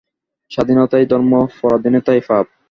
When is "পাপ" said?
2.27-2.45